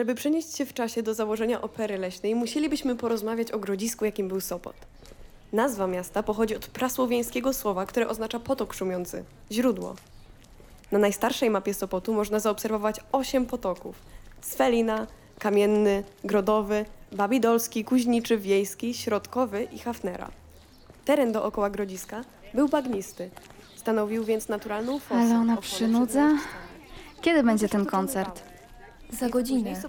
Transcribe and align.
Żeby 0.00 0.14
przenieść 0.14 0.56
się 0.56 0.66
w 0.66 0.74
czasie 0.74 1.02
do 1.02 1.14
założenia 1.14 1.60
opery 1.60 1.98
leśnej, 1.98 2.34
musielibyśmy 2.34 2.96
porozmawiać 2.96 3.52
o 3.52 3.58
grodzisku, 3.58 4.04
jakim 4.04 4.28
był 4.28 4.40
Sopot. 4.40 4.74
Nazwa 5.52 5.86
miasta 5.86 6.22
pochodzi 6.22 6.56
od 6.56 6.66
prasłowiańskiego 6.66 7.52
słowa, 7.52 7.86
które 7.86 8.08
oznacza 8.08 8.40
potok 8.40 8.74
szumiący 8.74 9.24
źródło. 9.52 9.94
Na 10.92 10.98
najstarszej 10.98 11.50
mapie 11.50 11.74
Sopotu 11.74 12.14
można 12.14 12.40
zaobserwować 12.40 13.00
osiem 13.12 13.46
potoków: 13.46 13.96
Sfelina, 14.40 15.06
Kamienny, 15.38 16.04
Grodowy, 16.24 16.84
Babidolski, 17.12 17.84
Kuźniczy, 17.84 18.38
Wiejski, 18.38 18.94
Środkowy 18.94 19.62
i 19.62 19.78
Hafnera. 19.78 20.30
Teren 21.04 21.32
dookoła 21.32 21.70
grodziska 21.70 22.24
był 22.54 22.68
bagnisty. 22.68 23.30
Stanowił 23.76 24.24
więc 24.24 24.48
naturalną 24.48 24.98
fosę. 24.98 25.20
Ale 25.20 25.34
ona 25.34 25.56
przynudza? 25.56 26.30
Kiedy 27.20 27.42
będzie 27.42 27.68
ten 27.68 27.86
koncert? 27.86 28.49
Za 29.12 29.28
godzinę. 29.28 29.82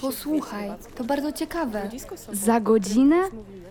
Posłuchaj, 0.00 0.70
to 0.94 1.04
bardzo 1.04 1.32
ciekawe. 1.32 1.90
Za 2.32 2.60
godzinę? 2.60 3.16
mówimy, 3.32 3.70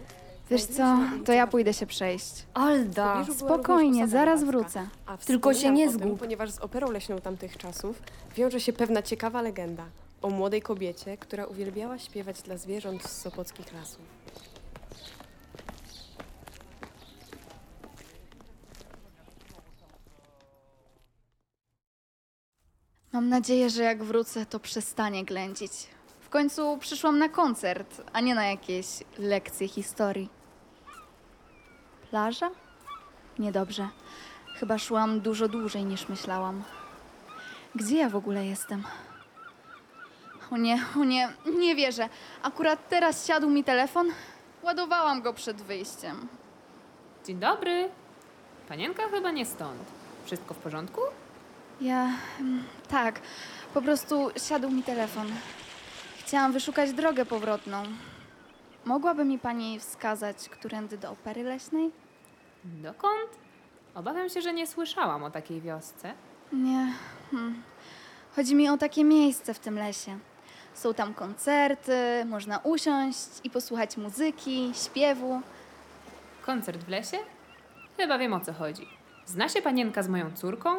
Wiesz 0.50 0.66
co, 0.66 1.00
to 1.26 1.34
ja 1.34 1.48
pójdę 1.48 1.74
się 1.74 1.86
przejść. 1.86 2.46
Alda, 2.54 3.26
Spokojnie, 3.38 4.08
zaraz 4.08 4.44
wrócę. 4.44 4.88
Tylko 5.26 5.54
się 5.54 5.72
nie 5.72 5.92
zgub. 5.92 6.20
ponieważ 6.20 6.52
z 6.52 6.60
operą 6.60 6.92
leśną 6.92 7.20
tamtych 7.20 7.58
czasów 7.58 8.02
wiąże 8.36 8.60
się 8.60 8.74
pewna 8.74 9.02
ciekawa 9.02 9.42
legenda 9.42 9.86
o 10.22 10.30
młodej 10.30 10.62
kobiecie, 10.62 11.18
która 11.18 11.46
uwielbiała 11.46 11.98
śpiewać 12.00 12.42
dla 12.42 12.58
zwierząt 12.58 13.04
z 13.04 13.22
sopockich 13.22 13.74
lasów. 13.74 14.02
Mam 23.12 23.30
nadzieję, 23.30 23.70
że 23.70 23.84
jak 23.84 24.04
wrócę, 24.04 24.46
to 24.46 24.60
przestanie 24.60 25.26
ględzić. 25.26 25.72
W 26.20 26.30
końcu 26.30 26.78
przyszłam 26.78 27.20
na 27.20 27.30
koncert, 27.30 28.02
a 28.14 28.20
nie 28.20 28.36
na 28.36 28.46
jakieś 28.46 28.86
lekcje 29.18 29.68
historii. 29.68 30.30
Plaża? 32.10 32.50
Niedobrze. 33.40 33.88
Chyba 34.56 34.78
szłam 34.78 35.20
dużo 35.20 35.48
dłużej 35.48 35.86
niż 35.86 36.10
myślałam. 36.10 36.64
Gdzie 37.76 37.98
ja 37.98 38.10
w 38.10 38.16
ogóle 38.16 38.46
jestem? 38.46 38.84
O 40.52 40.58
nie, 40.58 40.86
o 41.02 41.04
nie, 41.04 41.30
nie 41.60 41.76
wierzę. 41.76 42.10
Akurat 42.44 42.90
teraz 42.90 43.28
siadł 43.28 43.50
mi 43.50 43.64
telefon. 43.64 44.08
Ładowałam 44.64 45.22
go 45.22 45.34
przed 45.34 45.62
wyjściem. 45.62 46.28
Dzień 47.26 47.40
dobry. 47.40 47.90
Panienka 48.68 49.04
chyba 49.10 49.32
nie 49.32 49.46
stąd. 49.46 49.82
Wszystko 50.26 50.54
w 50.54 50.58
porządku? 50.58 51.02
Ja. 51.82 52.12
mm, 52.40 52.64
Tak, 52.90 53.20
po 53.74 53.82
prostu 53.82 54.30
siadł 54.50 54.70
mi 54.70 54.84
telefon. 54.84 55.28
Chciałam 56.20 56.52
wyszukać 56.54 56.94
drogę 56.94 57.26
powrotną. 57.26 57.84
Mogłaby 58.86 59.26
mi 59.26 59.40
pani 59.40 59.80
wskazać, 59.80 60.50
którędy 60.50 60.98
do 60.98 61.12
opery 61.12 61.44
leśnej? 61.44 61.92
Dokąd? 62.64 63.30
Obawiam 63.96 64.30
się, 64.30 64.42
że 64.42 64.54
nie 64.54 64.68
słyszałam 64.68 65.24
o 65.24 65.32
takiej 65.32 65.62
wiosce. 65.62 66.14
Nie. 66.54 66.94
Hmm. 67.32 67.64
Chodzi 68.36 68.56
mi 68.56 68.70
o 68.70 68.78
takie 68.78 69.04
miejsce 69.04 69.54
w 69.54 69.60
tym 69.60 69.76
lesie. 69.76 70.20
Są 70.74 70.94
tam 70.94 71.14
koncerty, 71.14 72.26
można 72.26 72.58
usiąść 72.58 73.28
i 73.44 73.50
posłuchać 73.50 73.98
muzyki, 73.98 74.72
śpiewu. 74.86 75.42
Koncert 76.46 76.84
w 76.84 76.90
lesie? 76.90 77.18
Chyba 77.98 78.18
wiem 78.18 78.34
o 78.34 78.40
co 78.40 78.54
chodzi. 78.54 78.88
Zna 79.26 79.50
się 79.50 79.62
panienka 79.62 80.04
z 80.04 80.08
moją 80.08 80.32
córką? 80.32 80.76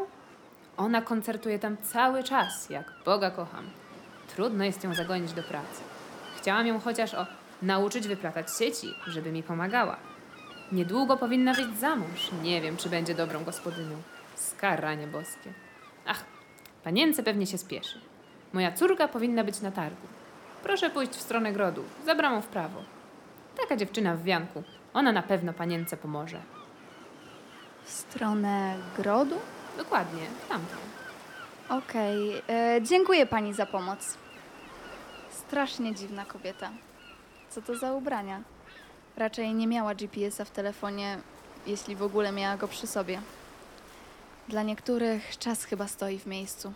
Ona 0.80 1.02
koncertuje 1.02 1.58
tam 1.58 1.76
cały 1.76 2.24
czas, 2.24 2.70
jak 2.70 2.92
Boga 3.04 3.30
kocham. 3.30 3.70
Trudno 4.28 4.64
jest 4.64 4.84
ją 4.84 4.94
zagonić 4.94 5.32
do 5.32 5.42
pracy. 5.42 5.82
Chciałam 6.36 6.66
ją 6.66 6.80
chociaż 6.80 7.14
o 7.14 7.26
nauczyć 7.62 8.08
wyplatać 8.08 8.46
sieci, 8.58 8.94
żeby 9.06 9.32
mi 9.32 9.42
pomagała. 9.42 9.96
Niedługo 10.72 11.16
powinna 11.16 11.54
wyjść 11.54 11.78
za 11.78 11.96
mąż. 11.96 12.30
Nie 12.42 12.60
wiem, 12.60 12.76
czy 12.76 12.88
będzie 12.88 13.14
dobrą 13.14 13.44
gospodynią. 13.44 13.96
Skaranie 14.34 15.06
boskie. 15.06 15.52
Ach, 16.06 16.24
panience 16.84 17.22
pewnie 17.22 17.46
się 17.46 17.58
spieszy. 17.58 18.00
Moja 18.52 18.72
córka 18.72 19.08
powinna 19.08 19.44
być 19.44 19.60
na 19.60 19.70
targu. 19.70 20.06
Proszę 20.62 20.90
pójść 20.90 21.12
w 21.12 21.20
stronę 21.20 21.52
grodu, 21.52 21.84
za 22.06 22.14
bramą 22.14 22.40
w 22.40 22.46
prawo. 22.46 22.82
Taka 23.60 23.76
dziewczyna 23.76 24.14
w 24.14 24.22
wianku. 24.22 24.62
Ona 24.94 25.12
na 25.12 25.22
pewno 25.22 25.52
panience 25.52 25.96
pomoże. 25.96 26.40
W 27.84 27.90
stronę 27.90 28.74
grodu? 28.96 29.36
Dokładnie, 29.80 30.22
w 30.44 30.48
tamtą. 30.48 30.76
Okej, 31.68 32.42
e, 32.48 32.80
dziękuję 32.82 33.26
pani 33.26 33.54
za 33.54 33.66
pomoc. 33.66 34.18
Strasznie 35.30 35.94
dziwna 35.94 36.24
kobieta. 36.24 36.70
Co 37.50 37.62
to 37.62 37.78
za 37.78 37.92
ubrania? 37.92 38.42
Raczej 39.16 39.54
nie 39.54 39.66
miała 39.66 39.94
GPS-a 39.94 40.44
w 40.44 40.50
telefonie, 40.50 41.18
jeśli 41.66 41.96
w 41.96 42.02
ogóle 42.02 42.32
miała 42.32 42.56
go 42.56 42.68
przy 42.68 42.86
sobie. 42.86 43.20
Dla 44.48 44.62
niektórych 44.62 45.38
czas 45.38 45.64
chyba 45.64 45.88
stoi 45.88 46.18
w 46.18 46.26
miejscu. 46.26 46.72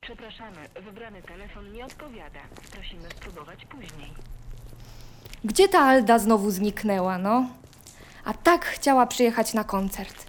Przepraszamy, 0.00 0.68
wybrany 0.82 1.22
telefon 1.22 1.72
nie 1.72 1.84
odpowiada. 1.84 2.40
Prosimy 2.72 3.08
spróbować 3.10 3.64
później. 3.64 4.14
Gdzie 5.46 5.68
ta 5.68 5.80
Alda 5.80 6.18
znowu 6.18 6.50
zniknęła, 6.50 7.18
no? 7.18 7.46
A 8.24 8.34
tak 8.34 8.64
chciała 8.64 9.06
przyjechać 9.06 9.54
na 9.54 9.64
koncert. 9.64 10.26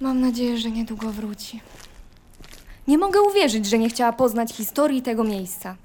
Mam 0.00 0.20
nadzieję, 0.20 0.58
że 0.58 0.70
niedługo 0.70 1.10
wróci. 1.10 1.60
Nie 2.88 2.98
mogę 2.98 3.20
uwierzyć, 3.20 3.66
że 3.66 3.78
nie 3.78 3.88
chciała 3.88 4.12
poznać 4.12 4.52
historii 4.52 5.02
tego 5.02 5.24
miejsca. 5.24 5.76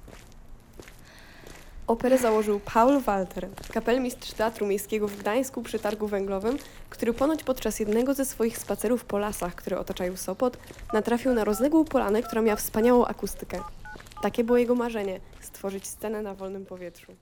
Operę 1.86 2.18
założył 2.18 2.60
Paul 2.60 3.00
Walter, 3.00 3.48
kapelmistrz 3.72 4.32
Teatru 4.32 4.66
Miejskiego 4.66 5.08
w 5.08 5.16
Gdańsku 5.16 5.62
przy 5.62 5.78
Targu 5.78 6.06
Węglowym, 6.06 6.58
który 6.90 7.12
ponoć 7.12 7.42
podczas 7.42 7.80
jednego 7.80 8.14
ze 8.14 8.24
swoich 8.24 8.58
spacerów 8.58 9.04
po 9.04 9.18
lasach, 9.18 9.54
które 9.54 9.78
otaczają 9.78 10.16
Sopot, 10.16 10.58
natrafił 10.92 11.34
na 11.34 11.44
rozległą 11.44 11.84
polanę, 11.84 12.22
która 12.22 12.42
miała 12.42 12.56
wspaniałą 12.56 13.04
akustykę. 13.06 13.60
Takie 14.22 14.44
było 14.44 14.58
jego 14.58 14.74
marzenie– 14.74 15.20
stworzyć 15.40 15.86
scenę 15.86 16.22
na 16.22 16.34
wolnym 16.34 16.66
powietrzu. 16.66 17.16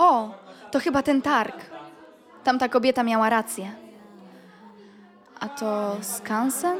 O, 0.00 0.30
to 0.70 0.80
chyba 0.80 1.02
ten 1.02 1.22
targ. 1.22 1.56
Tamta 2.44 2.68
kobieta 2.68 3.02
miała 3.02 3.30
rację. 3.30 3.70
A 5.40 5.48
to 5.48 5.96
skansen? 6.02 6.76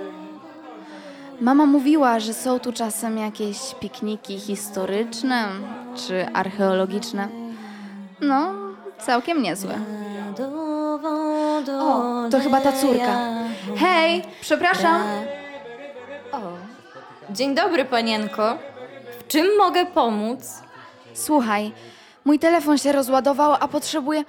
Mama 1.41 1.67
mówiła, 1.67 2.21
że 2.21 2.35
są 2.35 2.59
tu 2.59 2.73
czasem 2.73 3.19
jakieś 3.19 3.75
pikniki 3.81 4.39
historyczne 4.39 5.49
czy 5.97 6.27
archeologiczne. 6.33 7.29
No, 8.21 8.53
całkiem 8.99 9.43
niezłe. 9.43 9.75
O, 11.81 12.03
to 12.31 12.41
chyba 12.41 12.61
ta 12.61 12.73
córka. 12.73 13.19
Hej, 13.77 14.23
przepraszam. 14.41 15.03
O, 16.33 16.39
dzień 17.31 17.55
dobry, 17.55 17.85
panienko. 17.85 18.59
W 19.19 19.27
czym 19.29 19.47
mogę 19.59 19.87
pomóc? 19.87 20.63
Słuchaj, 21.15 21.73
mój 22.25 22.39
telefon 22.39 22.79
się 22.79 22.93
rozładował, 22.93 23.57
a 23.61 23.69
potrzebuję. 23.69 24.25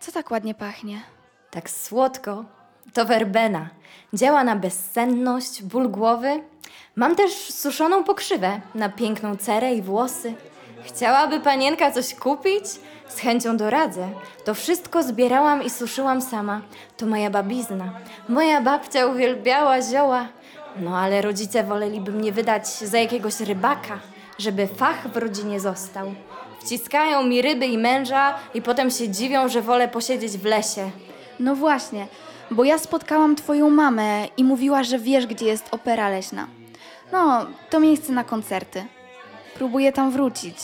Co 0.00 0.12
tak 0.12 0.30
ładnie 0.30 0.54
pachnie? 0.54 1.00
Tak 1.50 1.70
słodko. 1.70 2.44
To 2.92 3.04
werbena. 3.04 3.68
Działa 4.14 4.44
na 4.44 4.56
bezsenność, 4.56 5.62
ból 5.62 5.88
głowy. 5.88 6.42
Mam 6.96 7.16
też 7.16 7.32
suszoną 7.32 8.04
pokrzywę 8.04 8.60
na 8.74 8.88
piękną 8.88 9.36
cerę 9.36 9.74
i 9.74 9.82
włosy. 9.82 10.34
Chciałaby 10.82 11.40
panienka 11.40 11.90
coś 11.90 12.14
kupić? 12.14 12.64
Z 13.08 13.18
chęcią 13.18 13.56
doradzę. 13.56 14.08
To 14.44 14.54
wszystko 14.54 15.02
zbierałam 15.02 15.62
i 15.62 15.70
suszyłam 15.70 16.22
sama. 16.22 16.60
To 16.96 17.06
moja 17.06 17.30
babizna. 17.30 17.92
Moja 18.28 18.60
babcia 18.60 19.06
uwielbiała 19.06 19.82
zioła. 19.82 20.28
No 20.76 20.98
ale 20.98 21.22
rodzice 21.22 21.64
woleliby 21.64 22.12
mnie 22.12 22.32
wydać 22.32 22.68
za 22.68 22.98
jakiegoś 22.98 23.40
rybaka, 23.40 23.98
żeby 24.38 24.66
fach 24.66 25.08
w 25.08 25.16
rodzinie 25.16 25.60
został. 25.60 26.14
Wciskają 26.66 27.22
mi 27.22 27.42
ryby 27.42 27.66
i 27.66 27.78
męża 27.78 28.34
i 28.54 28.62
potem 28.62 28.90
się 28.90 29.08
dziwią, 29.08 29.48
że 29.48 29.62
wolę 29.62 29.88
posiedzieć 29.88 30.32
w 30.32 30.44
lesie. 30.44 30.90
No 31.38 31.54
właśnie, 31.54 32.06
bo 32.50 32.64
ja 32.64 32.78
spotkałam 32.78 33.36
twoją 33.36 33.70
mamę 33.70 34.28
i 34.36 34.44
mówiła, 34.44 34.84
że 34.84 34.98
wiesz, 34.98 35.26
gdzie 35.26 35.46
jest 35.46 35.68
opera 35.70 36.08
leśna. 36.08 36.46
No, 37.12 37.46
to 37.70 37.80
miejsce 37.80 38.12
na 38.12 38.24
koncerty. 38.24 38.84
Próbuję 39.54 39.92
tam 39.92 40.10
wrócić. 40.10 40.56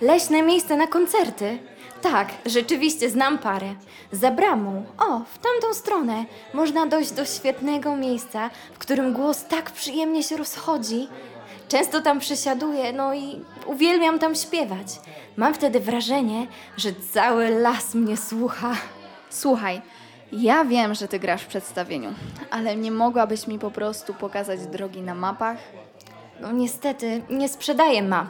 Leśne 0.00 0.42
miejsce 0.42 0.76
na 0.76 0.86
koncerty? 0.86 1.58
Tak, 2.02 2.28
rzeczywiście 2.46 3.10
znam 3.10 3.38
parę. 3.38 3.74
Za 4.12 4.30
bramą, 4.30 4.84
o, 4.98 5.20
w 5.20 5.38
tamtą 5.38 5.74
stronę, 5.74 6.24
można 6.54 6.86
dojść 6.86 7.10
do 7.12 7.24
świetnego 7.24 7.96
miejsca, 7.96 8.50
w 8.74 8.78
którym 8.78 9.12
głos 9.12 9.44
tak 9.44 9.70
przyjemnie 9.70 10.22
się 10.22 10.36
rozchodzi. 10.36 11.08
Często 11.68 12.00
tam 12.00 12.18
przysiaduję, 12.18 12.92
no 12.92 13.14
i 13.14 13.40
Uwielbiam 13.66 14.18
tam 14.18 14.34
śpiewać. 14.34 14.86
Mam 15.36 15.54
wtedy 15.54 15.80
wrażenie, 15.80 16.46
że 16.76 16.90
cały 17.12 17.50
las 17.50 17.94
mnie 17.94 18.16
słucha. 18.16 18.76
Słuchaj, 19.30 19.82
ja 20.32 20.64
wiem, 20.64 20.94
że 20.94 21.08
ty 21.08 21.18
grasz 21.18 21.42
w 21.42 21.46
przedstawieniu, 21.46 22.14
ale 22.50 22.76
nie 22.76 22.90
mogłabyś 22.90 23.46
mi 23.46 23.58
po 23.58 23.70
prostu 23.70 24.14
pokazać 24.14 24.66
drogi 24.66 25.02
na 25.02 25.14
mapach? 25.14 25.56
No 26.40 26.52
niestety, 26.52 27.22
nie 27.30 27.48
sprzedaję 27.48 28.02
map. 28.02 28.28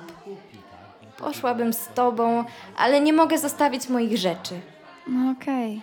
Poszłabym 1.19 1.73
z 1.73 1.89
tobą, 1.95 2.45
ale 2.77 3.01
nie 3.01 3.13
mogę 3.13 3.39
zostawić 3.39 3.89
moich 3.89 4.19
rzeczy. 4.19 4.61
No 5.07 5.33
okej. 5.33 5.83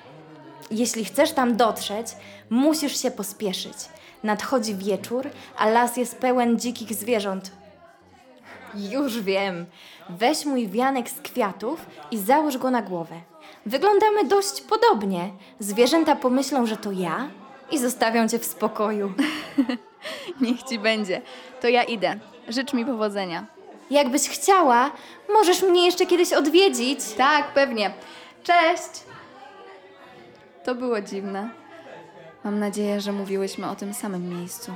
Jeśli 0.71 1.06
chcesz 1.06 1.31
tam 1.31 1.57
dotrzeć, 1.57 2.07
musisz 2.50 3.01
się 3.01 3.12
pospieszyć. 3.12 3.74
Nadchodzi 4.24 4.75
wieczór, 4.75 5.30
a 5.57 5.69
las 5.69 5.98
jest 5.98 6.18
pełen 6.18 6.59
dzikich 6.59 6.94
zwierząt. 6.94 7.51
Już 8.75 9.21
wiem. 9.21 9.65
Weź 10.09 10.45
mój 10.45 10.68
wianek 10.68 11.09
z 11.09 11.21
kwiatów 11.21 11.85
i 12.12 12.18
załóż 12.18 12.57
go 12.57 12.71
na 12.71 12.81
głowę. 12.81 13.15
Wyglądamy 13.65 14.23
dość 14.25 14.62
podobnie. 14.62 15.29
Zwierzęta 15.59 16.15
pomyślą, 16.15 16.65
że 16.65 16.77
to 16.77 16.91
ja 16.91 17.29
i 17.71 17.79
zostawią 17.79 18.27
cię 18.27 18.39
w 18.39 18.45
spokoju. 18.45 19.13
Niech 20.41 20.63
ci 20.63 20.79
będzie. 20.79 21.21
To 21.62 21.68
ja 21.68 21.83
idę. 21.83 22.19
Życz 22.47 22.73
mi 22.73 22.85
powodzenia. 22.85 23.45
Jakbyś 23.91 24.29
chciała, 24.29 24.91
możesz 25.29 25.63
mnie 25.63 25.85
jeszcze 25.85 26.06
kiedyś 26.06 26.33
odwiedzić. 26.33 27.00
Tak, 27.17 27.53
pewnie. 27.53 27.94
Cześć! 28.44 29.03
To 30.63 30.75
było 30.75 31.01
dziwne. 31.01 31.50
Mam 32.44 32.59
nadzieję, 32.59 33.01
że 33.01 33.12
mówiłyśmy 33.12 33.69
o 33.69 33.75
tym 33.75 33.94
samym 33.94 34.29
miejscu. 34.29 34.74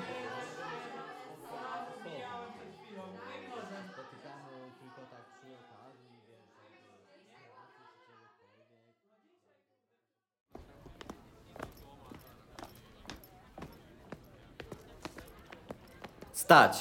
Stać! 16.45 16.77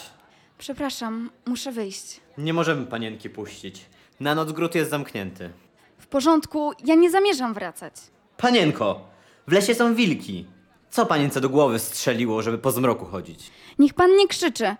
Przepraszam, 0.58 1.30
muszę 1.46 1.72
wyjść. 1.72 2.20
Nie 2.38 2.52
możemy 2.54 2.86
panienki 2.86 3.30
puścić. 3.30 3.86
Na 4.20 4.34
noc 4.34 4.52
gród 4.52 4.74
jest 4.74 4.90
zamknięty. 4.90 5.50
W 5.98 6.06
porządku, 6.06 6.72
ja 6.84 6.94
nie 6.94 7.10
zamierzam 7.10 7.54
wracać. 7.54 7.94
Panienko! 8.36 9.08
W 9.48 9.52
lesie 9.52 9.74
są 9.74 9.94
wilki. 9.94 10.46
Co 10.90 11.06
panience 11.06 11.40
do 11.40 11.48
głowy 11.48 11.78
strzeliło, 11.78 12.42
żeby 12.42 12.58
po 12.58 12.70
zmroku 12.70 13.04
chodzić? 13.06 13.50
Niech 13.78 13.94
pan 13.94 14.16
nie 14.16 14.28
krzyczy. 14.28 14.76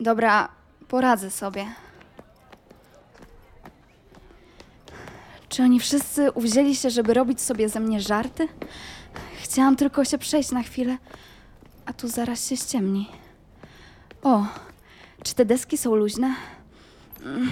Dobra, 0.00 0.48
poradzę 0.88 1.30
sobie. 1.30 1.66
Czy 5.48 5.62
oni 5.62 5.80
wszyscy 5.80 6.32
uwzięli 6.32 6.76
się, 6.76 6.90
żeby 6.90 7.14
robić 7.14 7.40
sobie 7.40 7.68
ze 7.68 7.80
mnie 7.80 8.00
żarty? 8.00 8.48
Chciałam 9.42 9.76
tylko 9.76 10.04
się 10.04 10.18
przejść 10.18 10.50
na 10.50 10.62
chwilę, 10.62 10.98
a 11.86 11.92
tu 11.92 12.08
zaraz 12.08 12.48
się 12.48 12.56
ściemni. 12.56 13.08
O, 14.22 14.46
czy 15.24 15.34
te 15.34 15.44
deski 15.44 15.78
są 15.78 15.94
luźne? 15.94 16.34
Mm, 17.22 17.48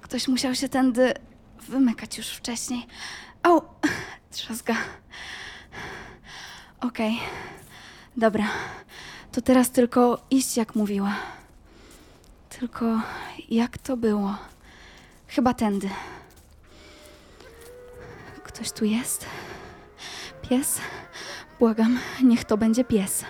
Ktoś 0.00 0.28
musiał 0.28 0.54
się 0.54 0.68
tędy 0.68 1.14
wymykać 1.68 2.18
już 2.18 2.28
wcześniej. 2.28 2.86
Au, 3.42 3.62
trzasga. 4.30 4.74
Okej, 6.80 7.18
dobra. 8.16 8.44
To 9.32 9.40
teraz 9.42 9.70
tylko 9.70 10.24
iść, 10.30 10.56
jak 10.56 10.74
mówiła. 10.74 11.14
Tylko 12.48 13.00
jak 13.48 13.78
to 13.78 13.96
było? 13.96 14.36
Chyba 15.28 15.54
tędy. 15.54 15.90
Ktoś 18.44 18.72
tu 18.72 18.84
jest? 18.84 19.26
Pies? 20.48 20.80
Błagam, 21.58 21.98
niech 22.22 22.44
to 22.44 22.56
będzie 22.56 22.84
pies. 22.84 23.24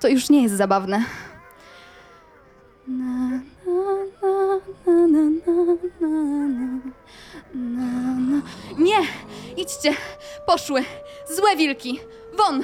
To 0.00 0.08
już 0.08 0.30
nie 0.30 0.42
jest 0.42 0.54
zabawne. 0.56 1.04
Nie! 8.78 8.98
Idźcie! 9.56 9.94
Poszły! 10.46 10.84
Złe 11.36 11.56
wilki! 11.56 12.00
Won! 12.38 12.62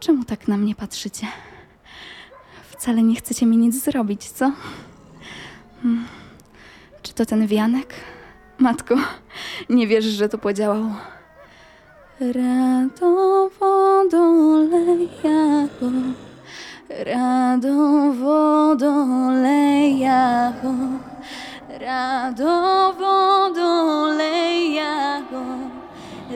Czemu 0.00 0.24
tak 0.24 0.48
na 0.48 0.56
mnie 0.56 0.74
patrzycie? 0.74 1.26
Wcale 2.70 3.02
nie 3.02 3.16
chcecie 3.16 3.46
mi 3.46 3.56
nic 3.56 3.84
zrobić, 3.84 4.30
co? 4.30 4.52
Hmm. 5.82 6.06
Czy 7.02 7.14
to 7.14 7.26
ten 7.26 7.46
wianek? 7.46 7.94
Matko, 8.58 8.96
nie 9.68 9.86
wierzysz, 9.86 10.12
że 10.12 10.28
to 10.28 10.38
podziałało. 10.38 10.90
Radowo 12.20 14.04
dolejało, 14.10 15.68
Radą 16.98 18.12
wodą 18.12 19.30
leja 19.42 20.52
go, 20.62 20.74
radą 21.78 22.92
wodą 22.92 24.06
leja 24.06 25.22
go, 25.30 25.42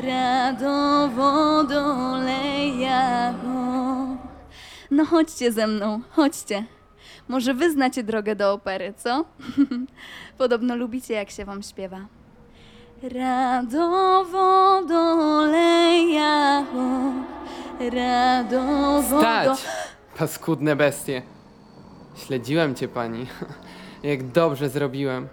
radą 0.03 1.09
wodą 1.09 2.17
leja 2.17 3.35
go. 3.43 3.59
No 4.91 5.05
chodźcie 5.05 5.53
ze 5.53 5.67
mną, 5.67 6.01
chodźcie. 6.11 6.65
Może 7.29 7.55
wy 7.55 7.73
znacie 7.73 8.03
drogę 8.03 8.37
do 8.37 8.53
opery, 8.53 8.95
co? 8.97 9.25
Podobno 10.39 10.77
lubicie, 10.77 11.15
jak 11.15 11.31
się 11.31 11.45
wam 11.45 11.63
śpiewa. 11.63 12.01
Rado 13.03 14.25
wodą 14.25 15.41
leja 15.47 16.65
go, 16.73 17.13
radą 17.91 19.03
wodą... 19.03 19.21
Stać! 19.21 19.89
Paskudne 20.19 20.77
bestie. 20.77 21.23
Śledziłem 22.17 22.75
cię, 22.75 22.89
pani. 22.89 23.27
Jak 24.03 24.29
dobrze 24.29 24.69
zrobiłem. 24.69 25.29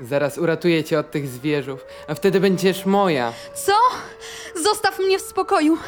Zaraz 0.00 0.38
uratuję 0.38 0.84
cię 0.84 0.98
od 0.98 1.10
tych 1.10 1.28
zwierzów, 1.28 1.84
a 2.08 2.14
wtedy 2.14 2.40
będziesz 2.40 2.86
moja. 2.86 3.32
Co? 3.54 3.72
Zostaw 4.62 4.98
mnie 4.98 5.18
w 5.18 5.22
spokoju 5.22 5.78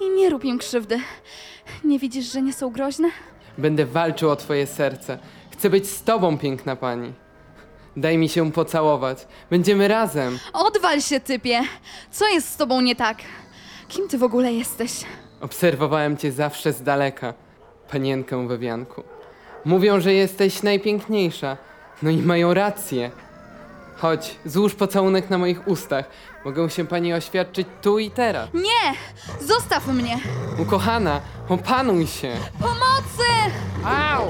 i 0.00 0.10
nie 0.10 0.30
rób 0.30 0.44
im 0.44 0.58
krzywdy. 0.58 1.00
Nie 1.84 1.98
widzisz, 1.98 2.32
że 2.32 2.42
nie 2.42 2.52
są 2.52 2.70
groźne? 2.70 3.10
Będę 3.58 3.86
walczył 3.86 4.30
o 4.30 4.36
twoje 4.36 4.66
serce. 4.66 5.18
Chcę 5.52 5.70
być 5.70 5.88
z 5.90 6.02
tobą, 6.02 6.38
piękna 6.38 6.76
pani. 6.76 7.12
Daj 7.96 8.18
mi 8.18 8.28
się 8.28 8.52
pocałować. 8.52 9.26
Będziemy 9.50 9.88
razem. 9.88 10.38
Odwal 10.52 11.00
się, 11.00 11.20
typie! 11.20 11.60
Co 12.10 12.28
jest 12.28 12.48
z 12.48 12.56
tobą 12.56 12.80
nie 12.80 12.96
tak? 12.96 13.18
Kim 13.88 14.08
ty 14.08 14.18
w 14.18 14.22
ogóle 14.22 14.52
jesteś? 14.52 14.92
Obserwowałem 15.44 16.16
cię 16.16 16.32
zawsze 16.32 16.72
z 16.72 16.82
daleka, 16.82 17.34
panienkę 17.90 18.48
we 18.48 18.58
wianku. 18.58 19.02
Mówią, 19.64 20.00
że 20.00 20.12
jesteś 20.14 20.62
najpiękniejsza. 20.62 21.56
No 22.02 22.10
i 22.10 22.16
mają 22.16 22.54
rację. 22.54 23.10
Chodź, 23.96 24.38
złóż 24.44 24.74
pocałunek 24.74 25.30
na 25.30 25.38
moich 25.38 25.68
ustach. 25.68 26.04
Mogę 26.44 26.70
się 26.70 26.86
pani 26.86 27.14
oświadczyć 27.14 27.68
tu 27.82 27.98
i 27.98 28.10
teraz. 28.10 28.48
Nie! 28.54 28.94
Zostaw 29.46 29.86
mnie! 29.86 30.18
Ukochana, 30.58 31.20
opanuj 31.48 32.06
się. 32.06 32.36
Pomocy! 32.60 33.30
Au! 33.84 34.28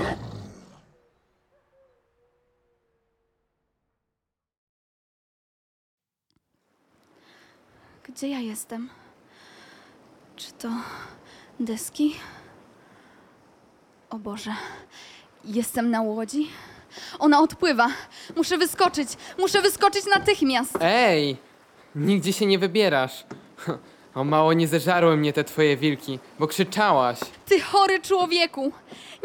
Gdzie 8.09 8.29
ja 8.29 8.39
jestem? 8.41 8.89
Czy 10.37 10.53
to 10.53 10.69
deski? 11.61 12.15
O 14.11 14.19
Boże, 14.19 14.51
jestem 15.45 15.91
na 15.91 16.03
łodzi? 16.03 16.49
Ona 17.19 17.41
odpływa. 17.41 17.89
Muszę 18.37 18.59
wyskoczyć. 18.59 19.09
Muszę 19.39 19.63
wyskoczyć 19.63 20.03
natychmiast. 20.07 20.79
Ej! 20.81 21.37
Nigdzie 21.95 22.33
się 22.33 22.47
nie 22.47 22.59
wybierasz. 22.59 23.25
O 24.15 24.25
mało 24.25 24.53
nie 24.53 24.69
zeżarły 24.69 25.17
mnie 25.17 25.33
te 25.33 25.45
twoje 25.45 25.77
wilki, 25.77 26.19
bo 26.39 26.47
krzyczałaś. 26.47 27.19
Ty 27.47 27.61
chory 27.61 28.01
człowieku. 28.01 28.73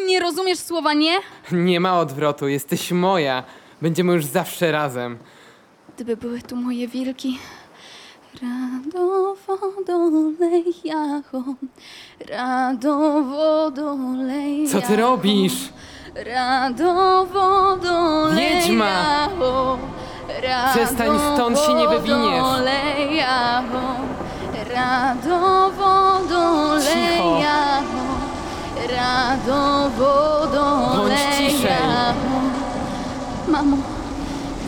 Nie 0.05 0.19
rozumiesz 0.19 0.59
słowa 0.59 0.93
nie? 0.93 1.19
Nie 1.51 1.79
ma 1.79 1.99
odwrotu, 1.99 2.47
jesteś 2.47 2.91
moja. 2.91 3.43
Będziemy 3.81 4.13
już 4.13 4.25
zawsze 4.25 4.71
razem. 4.71 5.17
Gdyby 5.95 6.17
były 6.17 6.41
tu 6.41 6.55
moje 6.55 6.87
wilki. 6.87 7.39
Rado 8.37 9.33
wodolejachom, 9.47 11.55
rado 12.29 13.23
wodolejachom. 13.23 14.81
Co 14.81 14.87
ty 14.87 14.95
robisz? 14.95 15.69
Rado 16.15 17.25
Wiedźma! 18.35 19.27
wodolejachom, 19.29 19.79
rado 20.43 20.69
Przestań, 20.75 21.09
stąd 21.33 21.59
się 21.59 21.73
nie 21.73 21.87
wywiniesz. 21.87 22.43
wodolejachom, 22.43 23.95
Rado 24.73 25.71
wodolejachom, 25.71 28.07
rado 28.89 29.89
wodolejachom. 29.97 32.51
Mamo, 33.47 33.77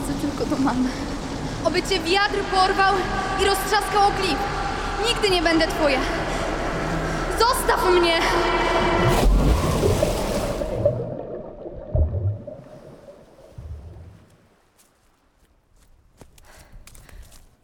chcę 0.03 0.13
tylko 0.21 0.45
do 0.55 0.61
mamy. 0.63 0.89
Oby 1.65 1.83
cię 1.83 1.99
wiatr 1.99 2.37
porwał 2.51 2.93
i 3.41 3.45
roztrzaskał 3.45 4.07
o 4.07 4.11
klif. 4.11 4.37
Nigdy 5.07 5.29
nie 5.29 5.41
będę 5.41 5.67
twoja. 5.67 5.99
Zostaw 7.39 7.85
mnie! 7.89 8.19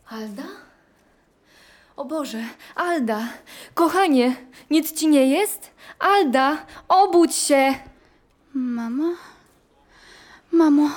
Alda? 0.09 0.43
O 1.95 2.05
Boże, 2.05 2.43
Alda, 2.75 3.27
kochanie, 3.73 4.35
nic 4.69 4.91
ci 4.99 5.07
nie 5.07 5.27
jest? 5.27 5.71
Alda, 5.99 6.65
obudź 6.87 7.35
się! 7.35 7.73
Mamo? 8.53 9.13
Mamo, 10.51 10.89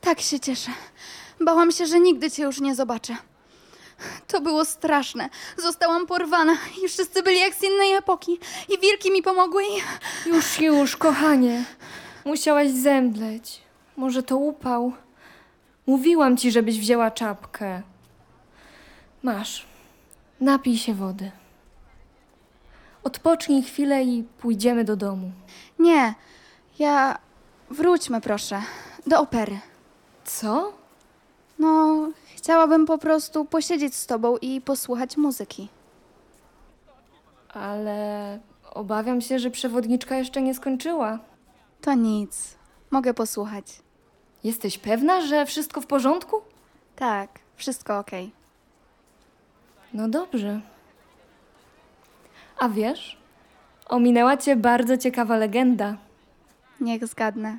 tak 0.00 0.20
się 0.20 0.40
cieszę. 0.40 0.70
Bałam 1.40 1.72
się, 1.72 1.86
że 1.86 2.00
nigdy 2.00 2.30
cię 2.30 2.42
już 2.42 2.60
nie 2.60 2.74
zobaczę. 2.74 3.16
To 4.26 4.40
było 4.40 4.64
straszne. 4.64 5.28
Zostałam 5.56 6.06
porwana 6.06 6.56
i 6.84 6.88
wszyscy 6.88 7.22
byli 7.22 7.40
jak 7.40 7.54
z 7.54 7.62
innej 7.62 7.94
epoki. 7.94 8.38
I 8.68 8.78
wilki 8.78 9.10
mi 9.12 9.22
pomogły 9.22 9.64
i... 9.64 10.28
Już, 10.28 10.60
już, 10.60 10.96
kochanie. 10.96 11.64
Musiałaś 12.24 12.70
zemdleć. 12.70 13.62
Może 13.96 14.22
to 14.22 14.36
upał. 14.36 14.92
Mówiłam 15.86 16.36
ci, 16.36 16.50
żebyś 16.50 16.80
wzięła 16.80 17.10
czapkę. 17.10 17.82
Masz. 19.22 19.66
Napij 20.40 20.76
się 20.76 20.94
wody. 20.94 21.30
Odpocznij 23.04 23.62
chwilę 23.62 24.04
i 24.04 24.24
pójdziemy 24.38 24.84
do 24.84 24.96
domu. 24.96 25.32
Nie, 25.78 26.14
ja... 26.78 27.18
Wróćmy 27.70 28.20
proszę. 28.20 28.62
Do 29.06 29.20
opery. 29.20 29.58
Co? 30.24 30.72
No, 31.58 32.08
chciałabym 32.36 32.86
po 32.86 32.98
prostu 32.98 33.44
posiedzieć 33.44 33.94
z 33.94 34.06
tobą 34.06 34.36
i 34.36 34.60
posłuchać 34.60 35.16
muzyki. 35.16 35.68
Ale 37.48 38.38
obawiam 38.70 39.20
się, 39.20 39.38
że 39.38 39.50
przewodniczka 39.50 40.16
jeszcze 40.16 40.42
nie 40.42 40.54
skończyła. 40.54 41.18
To 41.80 41.94
nic. 41.94 42.54
Mogę 42.90 43.14
posłuchać. 43.14 43.64
Jesteś 44.44 44.78
pewna, 44.78 45.20
że 45.20 45.46
wszystko 45.46 45.80
w 45.80 45.86
porządku? 45.86 46.36
Tak, 46.96 47.30
wszystko 47.56 47.98
okej. 47.98 48.32
No 49.94 50.08
dobrze. 50.08 50.60
A 52.58 52.68
wiesz, 52.68 53.18
ominęła 53.86 54.36
cię 54.36 54.56
bardzo 54.56 54.98
ciekawa 54.98 55.36
legenda. 55.36 55.96
Niech 56.80 57.06
zgadnę. 57.06 57.58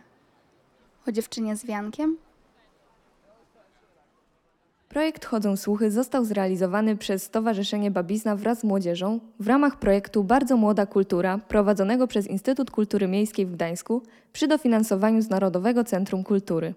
O 1.08 1.12
dziewczynie 1.12 1.56
z 1.56 1.66
wiankiem? 1.66 2.18
Projekt 4.96 5.26
Chodzą 5.26 5.58
Słuchy 5.58 5.92
został 5.92 6.26
zrealizowany 6.26 6.98
przez 6.98 7.24
Stowarzyszenie 7.24 7.92
Babizna 7.92 8.36
wraz 8.36 8.60
z 8.60 8.64
młodzieżą 8.64 9.20
w 9.40 9.48
ramach 9.48 9.80
projektu 9.80 10.24
Bardzo 10.24 10.58
Młoda 10.58 10.86
Kultura 10.86 11.38
prowadzonego 11.38 12.08
przez 12.08 12.28
Instytut 12.28 12.72
Kultury 12.72 13.08
Miejskiej 13.08 13.46
w 13.46 13.52
Gdańsku 13.52 14.02
przy 14.34 14.48
dofinansowaniu 14.48 15.22
z 15.22 15.30
Narodowego 15.30 15.84
Centrum 15.84 16.24
Kultury. 16.24 16.74